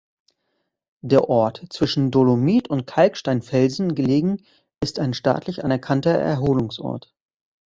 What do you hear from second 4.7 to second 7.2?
ist ein staatlich anerkannter Erholungsort.